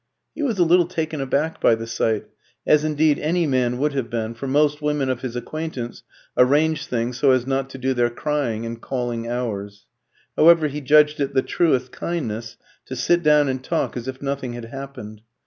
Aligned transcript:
He 0.33 0.41
was 0.41 0.57
a 0.57 0.63
little 0.63 0.87
taken 0.87 1.21
aback 1.21 1.61
by 1.61 1.75
the 1.75 1.85
sight, 1.85 2.25
as 2.65 2.83
indeed 2.83 3.19
any 3.19 3.45
man 3.45 3.77
would 3.77 3.93
have 3.93 4.09
been, 4.09 4.33
for 4.33 4.47
most 4.47 4.81
women 4.81 5.11
of 5.11 5.21
his 5.21 5.35
acquaintance 5.35 6.01
arranged 6.35 6.89
things 6.89 7.19
so 7.19 7.29
as 7.29 7.45
not 7.45 7.69
to 7.69 7.77
do 7.77 7.93
their 7.93 8.09
crying 8.09 8.63
in 8.63 8.77
calling 8.77 9.27
hours. 9.27 9.85
However, 10.35 10.69
he 10.69 10.81
judged 10.81 11.19
it 11.19 11.35
the 11.35 11.43
truest 11.43 11.91
kindness 11.91 12.57
to 12.87 12.95
sit 12.95 13.21
down 13.21 13.47
and 13.47 13.63
talk 13.63 13.95
as 13.95 14.07
if 14.07 14.23
nothing 14.23 14.53
had 14.53 14.65
happened. 14.65 15.21